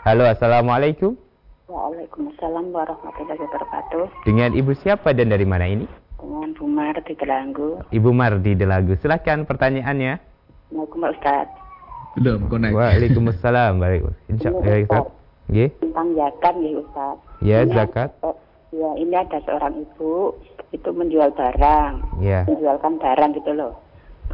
Halo, 0.05 0.29
Assalamualaikum. 0.29 1.17
Waalaikumsalam 1.65 2.69
warahmatullahi 2.69 3.41
wabarakatuh. 3.41 4.21
Dengan 4.21 4.53
Ibu 4.53 4.77
siapa 4.85 5.17
dan 5.17 5.33
dari 5.33 5.49
mana 5.49 5.65
ini? 5.65 5.89
Dengan 6.21 6.53
Bu 6.53 6.69
Mar 6.69 7.01
di 7.01 7.17
Delanggu. 7.17 7.81
Ibu 7.89 8.09
Mardi 8.13 8.53
Delagu. 8.53 9.01
Silahkan 9.01 9.49
pertanyaannya. 9.49 10.21
Assalamualaikum 10.69 11.09
Ustaz. 11.09 11.49
Belum 12.21 12.45
connect. 12.53 12.77
Waalaikumsalam. 12.77 13.81
Baik. 13.81 14.13
Insya 14.29 14.53
Allah. 14.53 15.09
Tentang 15.49 16.07
zakat 16.13 16.53
ya 16.61 16.85
Ustaz. 16.85 17.17
Ya, 17.41 17.65
zakat. 17.65 18.13
Ya, 18.69 18.89
ini 19.01 19.15
ada 19.17 19.41
seorang 19.49 19.81
ibu 19.81 20.37
itu 20.69 20.89
menjual 20.93 21.33
barang. 21.33 22.21
Ya. 22.21 22.45
Menjualkan 22.45 23.01
barang 23.01 23.33
gitu 23.41 23.51
loh. 23.57 23.73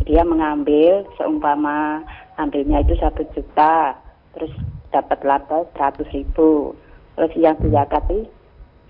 Dia 0.03 0.27
mengambil 0.27 1.07
seumpama 1.15 2.03
ambilnya 2.35 2.83
itu 2.83 2.99
satu 2.99 3.23
juta, 3.31 3.95
terus 4.35 4.51
dapat 4.91 5.23
laba 5.23 5.63
seratus 5.71 6.07
ribu. 6.11 6.75
Terus 7.15 7.31
yang 7.39 7.55
dizakati 7.63 8.27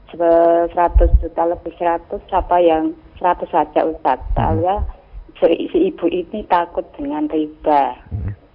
se- 0.10 0.66
100 0.74 1.14
juta 1.22 1.44
lebih 1.46 1.74
100 1.78 2.26
apa 2.34 2.58
yang 2.58 2.98
100 3.22 3.46
saja 3.54 3.86
Ustaz. 3.86 4.18
Soalnya 4.34 4.82
si, 5.38 5.70
si 5.70 5.94
ibu 5.94 6.10
ini 6.10 6.42
takut 6.50 6.90
dengan 6.98 7.30
riba. 7.30 7.94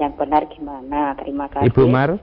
Yang 0.02 0.12
benar 0.18 0.42
gimana? 0.50 1.14
Terima 1.22 1.46
kasih. 1.46 1.70
Ibu 1.70 1.86
Mar, 1.86 2.18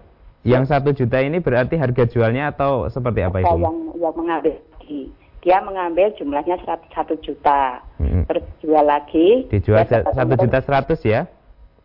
yang 0.47 0.63
satu 0.63 0.95
juta 0.95 1.19
ini 1.19 1.43
berarti 1.43 1.75
harga 1.75 2.07
jualnya 2.07 2.55
atau 2.55 2.87
seperti 2.87 3.19
apa 3.27 3.43
Ibu? 3.43 3.59
yang 3.59 3.77
yang 3.99 4.15
mengambil 4.15 4.55
lagi. 4.87 5.11
Dia 5.43 5.59
mengambil 5.63 6.11
jumlahnya 6.15 6.57
1 6.63 6.87
juta. 7.23 7.83
Mm-mm. 7.99 8.23
Terus 8.27 8.45
jual 8.63 8.85
lagi. 8.87 9.47
Dijual 9.51 9.83
satu 9.87 10.33
juta 10.39 10.59
seratus 10.63 10.99
ya? 11.03 11.27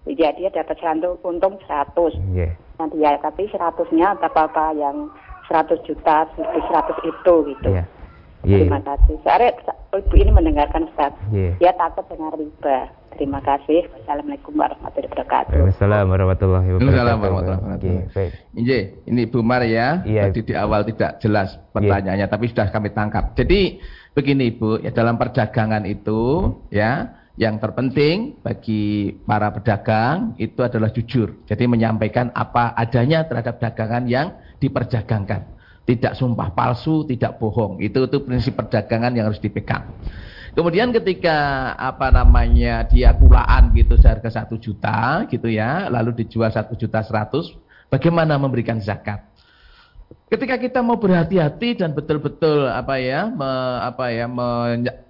Iya, 0.06 0.34
dia 0.34 0.50
dapat 0.50 0.78
100 0.82 1.22
untung 1.22 1.58
100. 1.66 2.14
Iya. 2.34 2.58
Nanti 2.78 2.98
ya, 2.98 3.14
tapi 3.22 3.46
100-nya 3.46 4.18
apa-apa 4.18 4.74
yang 4.74 5.06
100 5.46 5.78
juta, 5.86 6.26
100 6.34 7.06
itu 7.06 7.34
gitu. 7.54 7.68
Iya. 7.70 7.84
Iya. 8.42 8.66
Terima 8.66 8.80
kasih. 8.82 9.14
Soalnya 9.22 9.50
ibu 9.94 10.14
ini 10.18 10.30
mendengarkan 10.34 10.82
Ustaz. 10.90 11.12
Iya. 11.30 11.50
Dia 11.62 11.72
takut 11.78 12.04
dengan 12.10 12.34
riba. 12.34 12.78
Terima 13.12 13.40
kasih. 13.44 13.86
Wassalamualaikum 13.92 14.56
warahmatullahi 14.56 15.08
wabarakatuh. 15.12 15.52
Waalaikumsalam 15.52 16.04
warahmatullahi 16.08 16.68
wabarakatuh. 16.72 16.88
Waalaikumsalam 16.88 17.16
warahmatullahi 17.20 17.62
wabarakatuh. 17.62 18.14
baik. 18.16 18.32
Ini, 18.56 18.78
ini 19.06 19.22
Bu 19.28 19.38
Mar 19.44 19.62
ya. 19.62 19.88
Iya. 20.02 20.22
Tadi 20.32 20.40
di 20.48 20.54
awal 20.56 20.80
tidak 20.88 21.10
jelas 21.20 21.48
pertanyaannya, 21.70 22.26
tapi 22.26 22.44
sudah 22.48 22.66
kami 22.72 22.88
tangkap. 22.90 23.24
Jadi 23.36 23.60
begini 24.16 24.52
Ibu, 24.56 24.82
ya 24.82 24.90
dalam 24.90 25.20
perdagangan 25.20 25.84
itu 25.84 26.20
ya 26.72 27.22
yang 27.40 27.56
terpenting 27.56 28.40
bagi 28.44 29.16
para 29.24 29.48
pedagang 29.52 30.36
itu 30.36 30.60
adalah 30.60 30.92
jujur. 30.92 31.44
Jadi 31.48 31.64
menyampaikan 31.64 32.28
apa 32.36 32.76
adanya 32.76 33.24
terhadap 33.24 33.60
dagangan 33.60 34.04
yang 34.04 34.36
diperdagangkan. 34.60 35.61
Tidak 35.82 36.14
sumpah 36.14 36.54
palsu, 36.54 37.02
tidak 37.10 37.42
bohong. 37.42 37.82
Itu 37.82 38.06
itu 38.06 38.22
prinsip 38.22 38.54
perdagangan 38.54 39.10
yang 39.18 39.26
harus 39.30 39.42
dipegang. 39.42 39.98
Kemudian 40.52 40.92
ketika 40.92 41.72
apa 41.80 42.12
namanya 42.12 42.84
dia 42.84 43.16
kulaan 43.16 43.72
gitu 43.72 43.96
seharga 43.96 44.28
satu 44.28 44.60
juta 44.60 45.24
gitu 45.32 45.48
ya, 45.48 45.88
lalu 45.88 46.22
dijual 46.22 46.52
satu 46.52 46.76
juta 46.76 47.00
seratus, 47.00 47.56
bagaimana 47.88 48.36
memberikan 48.36 48.76
zakat? 48.78 49.32
Ketika 50.28 50.60
kita 50.60 50.84
mau 50.84 51.00
berhati-hati 51.00 51.80
dan 51.80 51.96
betul-betul 51.96 52.68
apa 52.68 53.00
ya, 53.00 53.32
me- 53.32 53.80
apa 53.80 54.12
ya, 54.12 54.28
menye- 54.28 55.08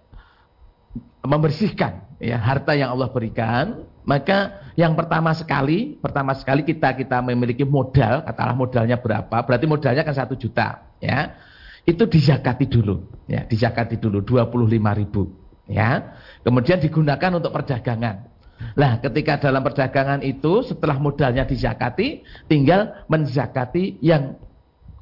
membersihkan 1.26 2.11
ya 2.22 2.38
harta 2.38 2.78
yang 2.78 2.94
Allah 2.94 3.10
berikan, 3.10 3.82
maka 4.06 4.70
yang 4.78 4.94
pertama 4.94 5.34
sekali, 5.34 5.98
pertama 5.98 6.38
sekali 6.38 6.62
kita 6.62 6.94
kita 6.94 7.18
memiliki 7.18 7.66
modal, 7.66 8.22
katakanlah 8.22 8.54
modalnya 8.54 8.96
berapa, 9.02 9.42
berarti 9.42 9.66
modalnya 9.66 10.06
kan 10.06 10.14
satu 10.14 10.38
juta, 10.38 10.86
ya, 11.02 11.34
itu 11.82 12.06
dizakati 12.06 12.70
dulu, 12.70 13.26
ya, 13.26 13.42
dizakati 13.42 13.98
dulu 13.98 14.22
25 14.22 14.54
ribu, 15.02 15.34
ya, 15.66 16.14
kemudian 16.46 16.78
digunakan 16.78 17.30
untuk 17.34 17.50
perdagangan. 17.50 18.30
Lah, 18.78 19.02
ketika 19.02 19.42
dalam 19.42 19.58
perdagangan 19.66 20.22
itu 20.22 20.62
setelah 20.62 20.94
modalnya 20.94 21.42
dizakati, 21.42 22.22
tinggal 22.46 23.02
menzakati 23.10 23.98
yang 23.98 24.38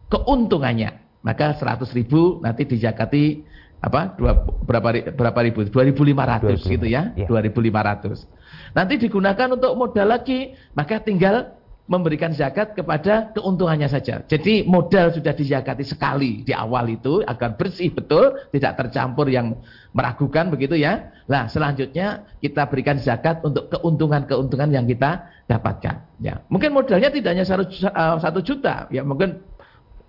keuntungannya. 0.09 0.97
Maka 1.21 1.53
100 1.61 1.85
ribu 1.93 2.41
nanti 2.41 2.65
dizakati 2.65 3.45
apa? 3.81 4.13
Dua, 4.17 4.33
berapa 4.69 5.13
berapa 5.17 5.39
ribu? 5.45 5.65
2500 5.69 6.61
gitu 6.69 6.87
ya. 6.87 7.13
Iya. 7.17 7.27
2500 7.29 8.41
nanti 8.75 8.95
digunakan 9.01 9.49
untuk 9.51 9.73
modal 9.75 10.15
lagi 10.15 10.55
maka 10.77 11.03
tinggal 11.03 11.59
memberikan 11.91 12.31
zakat 12.31 12.79
kepada 12.79 13.35
keuntungannya 13.35 13.91
saja. 13.91 14.23
Jadi 14.23 14.63
modal 14.63 15.11
sudah 15.11 15.35
dizakati 15.35 15.83
sekali 15.83 16.47
di 16.47 16.55
awal 16.55 16.87
itu 16.87 17.19
agar 17.27 17.59
bersih 17.59 17.91
betul 17.91 18.31
tidak 18.55 18.79
tercampur 18.79 19.27
yang 19.27 19.59
meragukan 19.91 20.55
begitu 20.55 20.79
ya. 20.79 21.11
Nah 21.27 21.51
selanjutnya 21.51 22.31
kita 22.39 22.71
berikan 22.71 22.95
zakat 23.03 23.43
untuk 23.43 23.75
keuntungan-keuntungan 23.75 24.71
yang 24.71 24.87
kita 24.87 25.35
dapatkan. 25.51 26.23
Ya. 26.23 26.39
Mungkin 26.47 26.71
modalnya 26.71 27.11
tidak 27.11 27.31
hanya 27.35 27.43
satu 27.43 27.67
eh, 27.67 28.17
satu 28.23 28.39
juta. 28.39 28.87
Ya 28.95 29.03
mungkin 29.03 29.43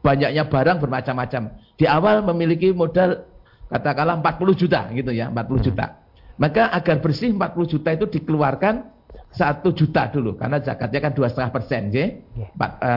banyaknya 0.06 0.46
barang 0.54 0.78
bermacam-macam. 0.86 1.50
Di 1.82 1.90
awal 1.90 2.22
memiliki 2.22 2.70
modal 2.78 3.26
katakanlah 3.72 4.20
40 4.20 4.62
juta 4.62 4.92
gitu 4.92 5.12
ya, 5.16 5.32
40 5.32 5.68
juta. 5.72 5.86
Maka 6.36 6.68
agar 6.76 7.00
bersih 7.00 7.32
40 7.32 7.72
juta 7.72 7.90
itu 7.96 8.06
dikeluarkan 8.20 8.92
satu 9.32 9.72
juta 9.72 10.12
dulu 10.12 10.36
karena 10.36 10.60
zakatnya 10.60 11.00
kan 11.00 11.12
dua 11.16 11.32
setengah 11.32 11.52
persen, 11.56 11.88
Iya. 11.88 12.20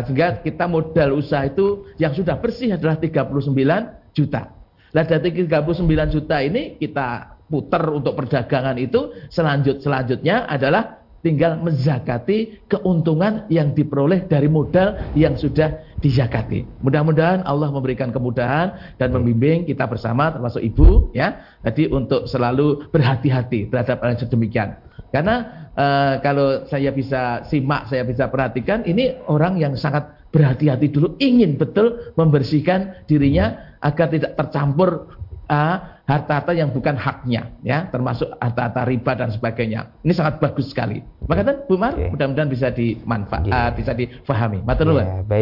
sehingga 0.02 0.42
kita 0.42 0.66
modal 0.66 1.14
usaha 1.14 1.46
itu 1.46 1.86
yang 1.94 2.10
sudah 2.10 2.42
bersih 2.42 2.74
adalah 2.74 2.98
39 2.98 4.10
juta. 4.10 4.50
Nah 4.90 5.04
dari 5.06 5.30
39 5.30 6.10
juta 6.10 6.42
ini 6.42 6.74
kita 6.78 7.38
putar 7.46 7.86
untuk 7.92 8.18
perdagangan 8.18 8.74
itu 8.82 9.14
selanjut 9.30 9.78
selanjutnya 9.78 10.48
adalah 10.48 11.03
tinggal 11.24 11.56
menzakati 11.56 12.68
keuntungan 12.68 13.48
yang 13.48 13.72
diperoleh 13.72 14.28
dari 14.28 14.46
modal 14.46 15.00
yang 15.16 15.40
sudah 15.40 15.96
dizakati. 16.04 16.84
Mudah-mudahan 16.84 17.48
Allah 17.48 17.72
memberikan 17.72 18.12
kemudahan 18.12 19.00
dan 19.00 19.08
membimbing 19.16 19.64
kita 19.64 19.88
bersama 19.88 20.28
termasuk 20.28 20.60
ibu 20.60 21.08
ya. 21.16 21.56
Tadi 21.64 21.88
untuk 21.88 22.28
selalu 22.28 22.92
berhati-hati 22.92 23.72
terhadap 23.72 24.04
hal 24.04 24.12
yang 24.12 24.20
sedemikian. 24.20 24.68
Karena 25.08 25.34
eh, 25.72 26.14
kalau 26.20 26.68
saya 26.68 26.92
bisa 26.92 27.48
simak, 27.48 27.88
saya 27.88 28.04
bisa 28.04 28.28
perhatikan 28.28 28.84
ini 28.84 29.16
orang 29.24 29.56
yang 29.56 29.72
sangat 29.80 30.28
berhati-hati 30.28 30.90
dulu 30.90 31.14
ingin 31.22 31.56
betul 31.56 32.12
membersihkan 32.18 33.06
dirinya 33.08 33.78
agar 33.78 34.10
tidak 34.10 34.34
tercampur 34.34 35.22
harta-harta 36.04 36.52
yang 36.52 36.68
bukan 36.68 37.00
haknya 37.00 37.56
ya 37.64 37.88
termasuk 37.88 38.28
harta-harta 38.36 38.84
riba 38.84 39.12
dan 39.16 39.32
sebagainya. 39.32 39.88
Ini 40.04 40.12
sangat 40.12 40.36
bagus 40.40 40.68
sekali. 40.68 41.00
Maka 41.24 41.42
kan 41.44 41.56
Bu 41.64 41.80
Mar 41.80 41.96
mudah-mudahan 41.96 42.50
bisa 42.52 42.68
dimanfaat 42.68 43.48
Iya. 43.48 43.72
bisa 43.72 43.92
difahami. 43.96 44.60
Matur 44.64 44.92
baik. 44.92 45.24